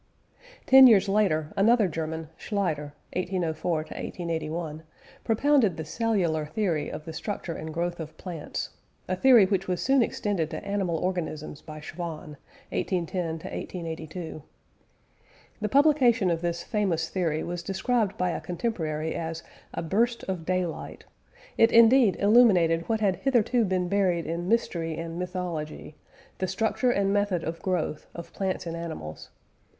"Ten 0.65 0.87
years 0.87 1.07
later 1.07 1.53
another 1.55 1.87
German, 1.87 2.29
Schleider 2.35 2.93
(1804 3.13 3.71
1881) 3.81 4.81
propounded 5.23 5.77
the 5.77 5.85
cellular 5.85 6.43
theory 6.47 6.89
of 6.89 7.05
the 7.05 7.13
structure 7.13 7.53
and 7.55 7.71
growth 7.71 7.99
of 7.99 8.17
plants, 8.17 8.71
a 9.07 9.15
theory 9.15 9.45
which 9.45 9.67
was 9.67 9.79
soon 9.79 10.01
extended 10.01 10.49
to 10.49 10.65
animal 10.65 10.97
organisms 10.97 11.61
by 11.61 11.79
Schwann 11.79 12.35
(1810 12.71 13.25
1882). 13.51 14.41
The 15.61 15.69
publication 15.69 16.31
of 16.31 16.41
this 16.41 16.63
famous 16.63 17.07
theory 17.07 17.43
was 17.43 17.61
described 17.61 18.17
by 18.17 18.31
a 18.31 18.41
contemporary 18.41 19.13
as 19.13 19.43
"a 19.71 19.83
burst 19.83 20.23
of 20.23 20.47
daylight"; 20.47 21.03
it 21.59 21.71
indeed 21.71 22.15
illuminated 22.19 22.89
what 22.89 23.01
had 23.01 23.17
hitherto 23.17 23.63
been 23.65 23.87
buried 23.87 24.25
in 24.25 24.47
mystery 24.49 24.97
and 24.97 25.19
mythology 25.19 25.93
the 26.39 26.47
structure 26.47 26.89
and 26.89 27.13
method 27.13 27.43
of 27.43 27.61
growth 27.61 28.07
of 28.15 28.33
plants 28.33 28.65
and 28.65 28.75
animals. 28.75 29.29